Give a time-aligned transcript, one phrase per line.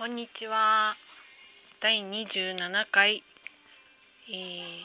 [0.00, 0.96] こんにちは。
[1.78, 3.22] 第27回、
[4.30, 4.84] えー、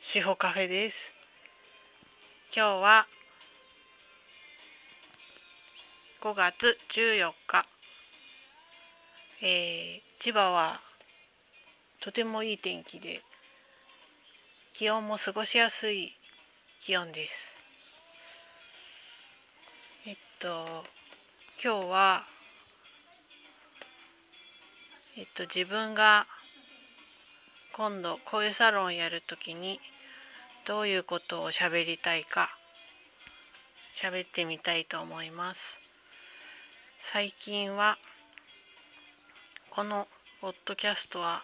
[0.00, 1.12] 司法カフェです。
[2.56, 3.06] 今日は
[6.22, 7.66] 5月14日、
[9.42, 10.80] えー、千葉は
[12.00, 13.20] とてもいい天気で
[14.72, 16.14] 気温も過ごしやすい
[16.80, 17.58] 気温です。
[20.06, 20.86] えっと
[21.62, 22.37] 今日は
[25.18, 26.28] えっと自分が
[27.72, 29.80] 今度声サロンやるときに
[30.64, 32.56] どういうことを喋りたいか
[34.00, 35.80] 喋ってみたいと思います。
[37.00, 37.98] 最近は
[39.70, 40.06] この
[40.40, 41.42] ポッドキャストは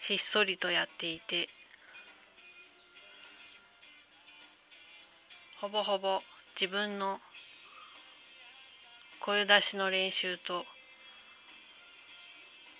[0.00, 1.48] ひっそりとやっていて
[5.60, 6.22] ほぼほぼ
[6.60, 7.20] 自分の
[9.20, 10.64] 声出しの練習と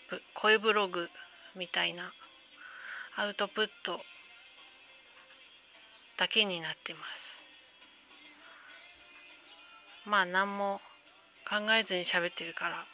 [0.08, 1.08] ぶ声ブログ
[1.54, 2.12] みたいな
[3.16, 4.00] アウトプット
[6.16, 7.42] だけになってます。
[10.04, 10.80] まあ何も
[11.48, 12.86] 考えずに喋ってるから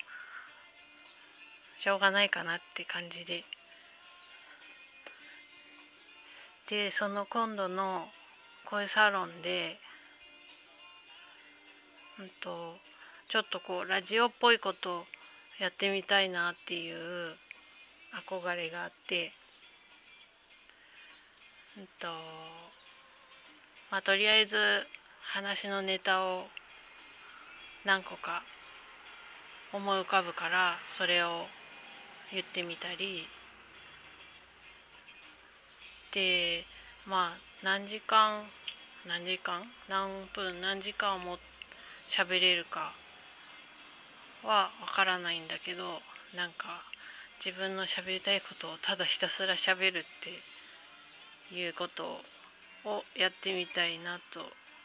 [1.77, 3.45] しょうがないかなって感じで。
[6.69, 8.09] でその今度の
[8.65, 9.79] 声サロンで
[12.19, 12.79] うんと
[13.29, 15.07] ちょっとこうラジオっぽいことを
[15.61, 17.37] やってみたいなっていう
[18.29, 19.33] 憧れがあって。
[21.77, 22.07] うんと
[23.91, 24.57] まあとりあえず
[25.33, 26.47] 話のネタを
[27.85, 28.45] 何個か
[29.73, 31.47] 思い浮かぶからそれを
[32.33, 33.27] 言ってみたり。
[36.13, 36.65] で
[37.07, 38.45] まあ何時間
[39.05, 41.39] 何時間何分何時間も
[42.09, 42.95] 喋れるか
[44.45, 46.01] はわからないんだけど
[46.37, 46.83] なんか
[47.45, 50.03] 自分の喋りたいことをただひたすら喋るっ
[51.51, 52.21] ていうこと
[52.85, 54.41] をやってみたいなと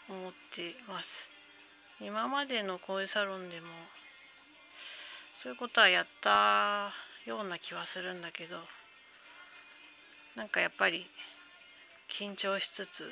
[0.10, 1.30] 思ってます。
[2.02, 3.68] 今までの声サロンでも
[5.36, 6.92] そういうことはやった
[7.26, 8.58] ような気はするんだけど
[10.36, 11.06] なんかやっぱり
[12.10, 13.12] 緊張しつつ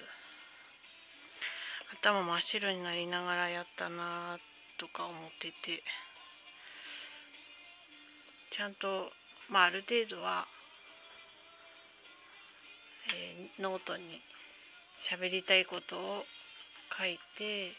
[2.02, 4.40] 頭真っ白になりながらやったな
[4.78, 5.84] とか思ってて。
[8.50, 9.12] ちゃんと
[9.50, 10.48] まあある程度は、
[13.10, 14.22] えー、ノートに
[15.02, 16.26] 喋りたいことを
[16.98, 17.74] 書いて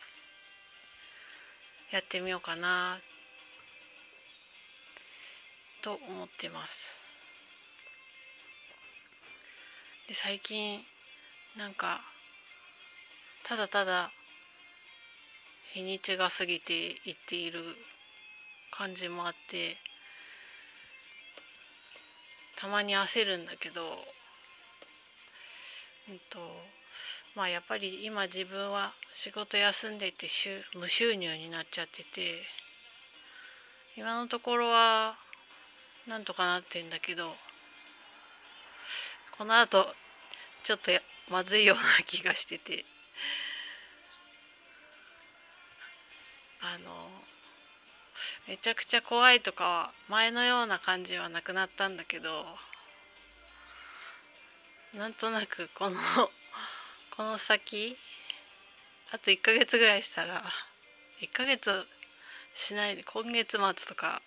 [1.91, 2.99] やってみようかな
[5.83, 6.95] と思ってます。
[10.09, 10.81] で最近
[11.57, 12.01] なんか
[13.45, 14.11] ただただ
[15.73, 17.61] 日にちが過ぎていっている
[18.71, 19.77] 感じもあって
[22.59, 23.83] たまに焦るんだけど、
[26.09, 26.39] うんと
[27.37, 30.27] まあ、やっぱり今自分は仕事休んでいて
[30.75, 32.43] 無収入になっちゃってて
[33.97, 35.15] 今のところは
[36.09, 37.31] なんとかなってんだけど
[39.37, 39.95] このあと
[40.65, 40.91] ちょっと
[41.31, 42.85] まずいような気がしてて。
[46.61, 47.09] あの
[48.47, 52.45] めちゃくちゃ怖いとかは前のような感じはなくなったんだけど
[54.95, 55.99] なんとなくこの
[57.17, 57.97] この先
[59.11, 60.45] あと1ヶ月ぐらいしたら
[61.21, 61.87] 1ヶ月
[62.55, 64.23] しないで今月末とか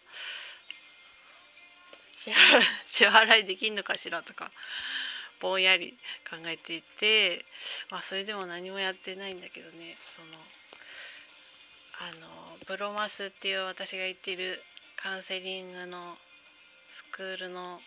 [2.87, 4.51] 支払いできんのかしらとか
[5.39, 5.97] ぼんやり
[6.29, 7.45] 考えていて
[7.89, 10.37] まあそれでも何もやってないんだけどねその
[12.01, 14.59] あのブロマスっていう私が行ってる
[14.95, 16.15] カウンセリングの
[16.91, 17.79] スクールの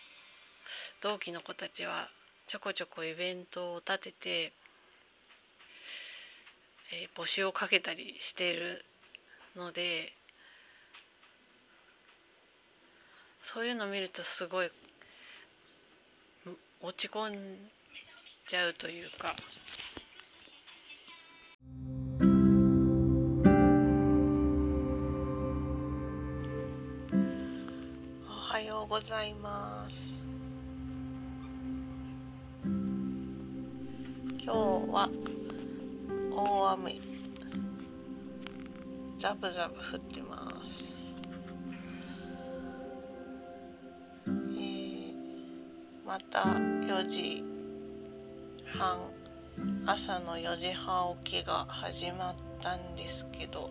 [1.01, 2.07] 同期の子たちは
[2.47, 4.53] ちょこちょこイベントを立てて、
[6.93, 8.85] えー、募集をかけたりしている
[9.53, 10.13] ので
[13.43, 14.71] そういうのを見るとすごい
[16.81, 17.35] 落ち込ん
[18.47, 19.35] じゃうというか。
[28.55, 29.95] はようございます。
[32.63, 34.49] 今日
[34.93, 35.09] は
[36.31, 37.01] 大雨
[39.19, 40.95] ザブザブ降ってます。
[44.25, 45.13] えー、
[46.07, 47.43] また4時
[48.67, 48.99] 半
[49.85, 53.69] 朝の4時半起きが始まったんですけど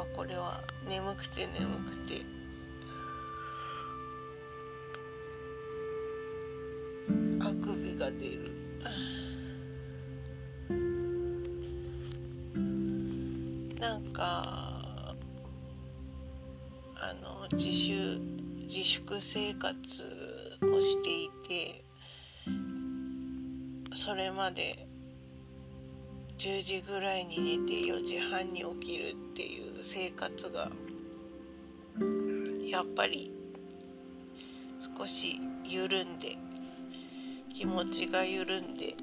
[0.00, 2.22] はこれは眠くて眠くて。
[7.40, 8.50] あくびが出る。
[13.78, 15.14] なんか
[16.96, 18.18] あの自主
[18.68, 19.76] 自粛生活
[20.62, 21.84] をしていて
[23.94, 24.89] それまで
[26.40, 30.70] 10時ぐらいに寝て4時半に起きるっていう生活が
[32.66, 33.30] やっぱり
[34.96, 36.38] 少し緩んで
[37.52, 38.94] 気持ちが緩んで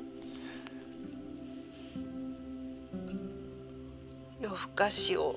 [4.42, 5.36] 夜更かしを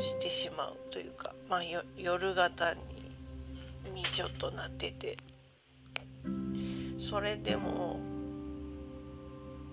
[0.00, 1.60] してしまうというか、まあ、
[1.96, 2.80] 夜型に
[3.94, 5.16] にちょっとなってて
[6.98, 8.15] それでも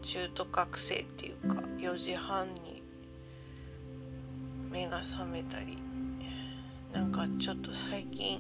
[0.04, 2.84] 中途覚醒っていうか4時半に
[4.70, 5.78] 目が覚めたり
[6.92, 8.40] なんかちょっと最近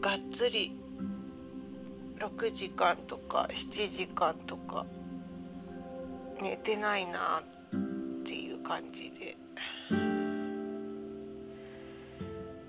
[0.00, 0.72] がっつり
[2.18, 4.86] 6時間とか7時間とか
[6.40, 9.36] 寝てないなっていう感じで。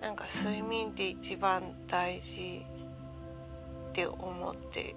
[0.02, 2.66] なんか睡眠って一番大事
[3.90, 4.96] って思って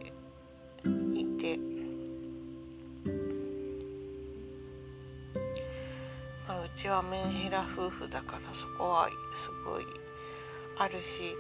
[6.75, 9.85] ちはメンヘラ夫婦だからそこはすごい
[10.79, 11.37] あるし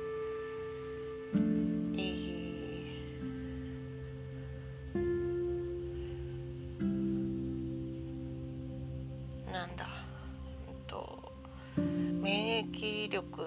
[1.94, 2.32] いい
[9.50, 9.86] なんだ、
[10.68, 11.32] うんと、
[11.76, 13.42] 免疫力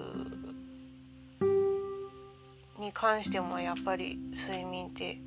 [2.80, 5.18] に関してもやっぱり睡眠って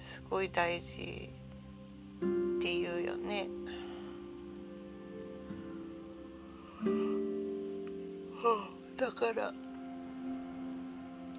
[0.00, 1.30] すごい大事
[2.58, 3.48] っていうよね。
[9.02, 9.52] だから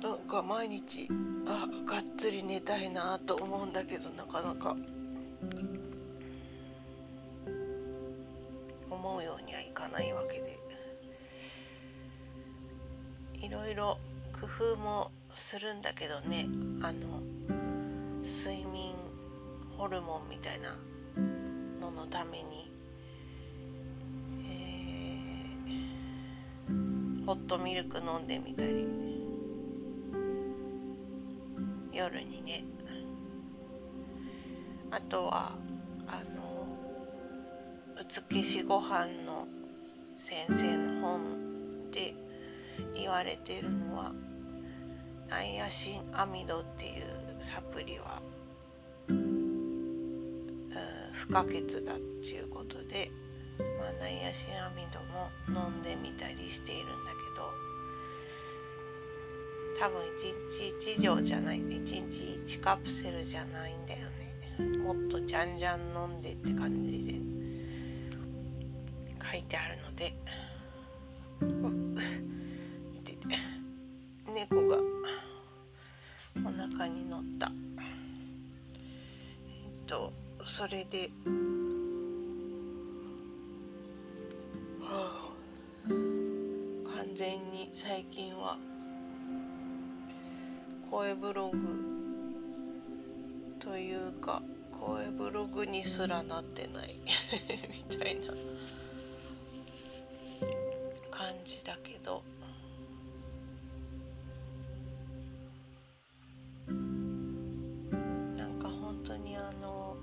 [0.01, 1.07] なんか毎日
[1.47, 4.75] あがっつり寝たいなと思うんだけどなかなか。
[8.89, 10.59] 思うようにはいかないわけで。
[13.41, 13.97] いろいろ
[14.41, 16.47] 工夫もするんだけどね。
[16.81, 17.21] あの
[18.23, 18.93] 睡眠
[19.77, 20.75] ホルモンみたいな
[21.79, 22.72] ののために、
[27.25, 28.87] ホットミルク飲んでみたり。
[31.93, 32.65] 夜にね。
[34.91, 35.53] あとは
[36.07, 36.67] あの
[38.31, 39.47] 美しご飯の
[40.17, 42.13] 先生の本で
[42.93, 44.11] 言われてるのは
[45.29, 47.03] ナイアシンアミドっていう
[47.39, 48.21] サプリは、
[49.07, 50.45] うん、
[51.13, 53.09] 不可欠だっていうことで、
[53.83, 57.51] まあ、ナイアシンアミドも飲んでみたりしているんだけど
[59.77, 60.07] 多分1
[60.87, 64.23] 日1錠じゃない1日1カプセルじゃないんだよね。
[64.77, 67.15] もっとじゃんじゃん飲んでって感じで
[69.31, 70.13] 書いてあるので
[74.33, 74.77] 猫が
[76.37, 76.39] お
[76.71, 77.51] 腹に乗った。
[79.47, 80.13] えっと
[80.45, 81.09] それで、
[87.13, 88.57] 完全に最近は。
[90.89, 91.57] 声ブログ
[93.59, 94.41] というか
[94.71, 96.95] 声ブログにすらなってない。
[97.91, 98.33] みたいな。
[101.11, 102.23] 感じだけど。
[108.35, 109.95] なんか本当にあの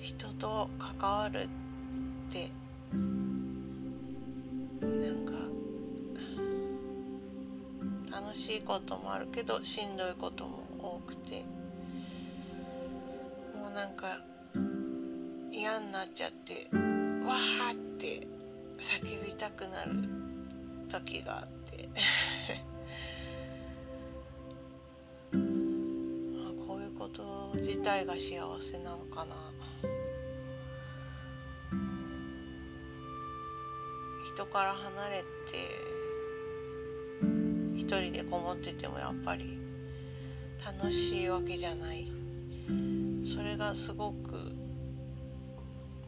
[0.00, 1.48] 人と関わるっ
[2.30, 2.52] て
[8.44, 11.44] しいこともあるけどしんどいことも多くて。
[13.58, 14.20] もうなんか
[15.50, 16.68] 嫌になっちゃって
[17.26, 18.20] わーって
[18.76, 19.92] 叫びたくなる
[20.90, 21.88] 時があって。
[26.66, 29.36] こういうこと自体が幸せなのかな。
[34.34, 35.93] 人から離れて
[37.86, 39.58] 一人でこもっててもやっぱり
[40.64, 42.10] 楽しいわけじゃない。
[43.24, 44.54] それがすごく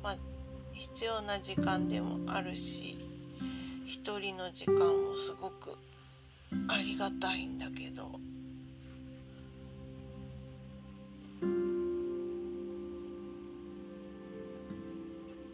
[0.03, 0.17] まあ
[0.73, 2.99] 必要な時間でもあるし
[3.87, 5.77] 一人の時間もすごく
[6.69, 8.05] ありがたいんだけど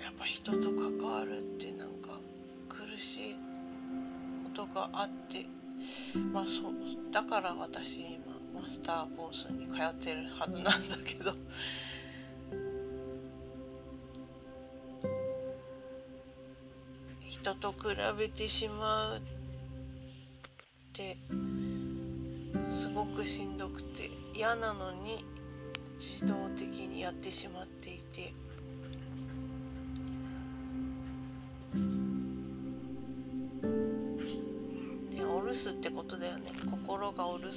[0.00, 2.20] やっぱ人と関わるってなんか
[2.68, 3.34] 苦しい
[4.44, 5.46] ことがあって
[6.18, 11.34] まあそうだから私今マスターコースに通ってるはずなんだけど。
[17.42, 19.20] 人と比べてしまうっ
[20.92, 21.16] て
[22.68, 25.24] すごくしんどくて嫌なのに
[25.98, 28.01] 自動的にやってしまってい
[35.52, 35.58] て。
[35.58, 36.52] ね、お留守ってことだよね。
[36.70, 37.54] 心がお留守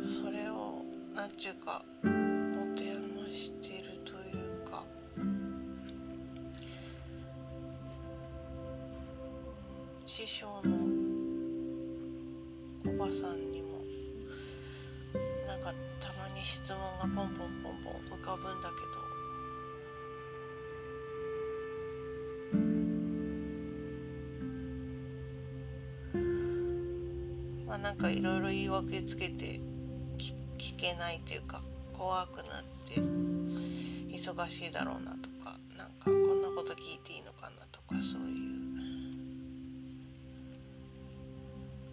[0.00, 0.82] それを
[1.14, 2.10] なんちゅうか持
[2.76, 4.84] て余してるというか。
[10.06, 10.76] 師匠の
[12.86, 13.80] おばさんにも
[15.46, 19.11] なんかたまに質問がポンポンポンポン浮かぶんだけど。
[27.92, 29.60] なんかいろいろ言い訳つけて
[30.56, 31.60] 聞けないというか
[31.92, 32.98] 怖くなって
[34.16, 38.40] 忙しいだろうなとかなんかこんなこと聞いていいのかなとかそういう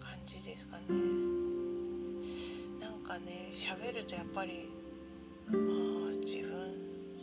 [0.00, 0.84] 感じですかね。
[2.80, 4.70] なんかね喋るとやっぱり
[5.48, 5.54] ああ
[6.24, 6.78] 自分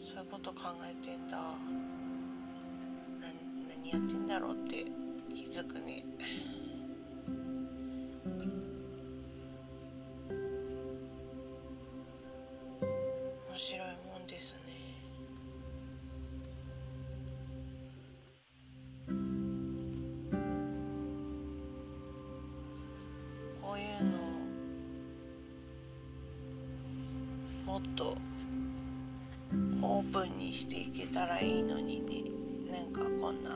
[0.06, 1.42] そういうこと考えてんだ。
[3.68, 4.86] 何やってんだろうって
[5.34, 6.06] 気づくね。
[27.78, 28.18] もっと
[29.84, 32.24] オープンにしていけたらいいのにね。
[32.72, 33.52] なんかこんな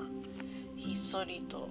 [0.76, 1.68] ひっそりと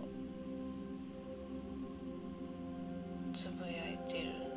[3.33, 4.50] つぶやいてる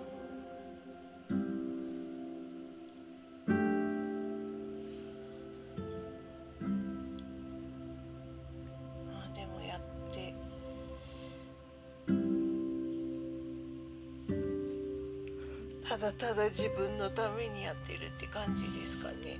[15.93, 19.37] ただただ自分のためにやってるって感じですかね。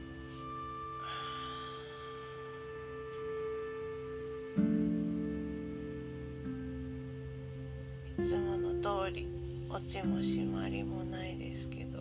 [8.20, 9.28] いつもの通り
[9.68, 11.93] オチも締まりもないですけど